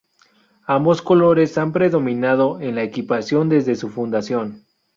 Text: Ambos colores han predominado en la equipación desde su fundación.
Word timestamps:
Ambos 0.65 1.03
colores 1.03 1.59
han 1.59 1.71
predominado 1.73 2.59
en 2.59 2.73
la 2.73 2.81
equipación 2.81 3.49
desde 3.49 3.75
su 3.75 3.89
fundación. 3.89 4.65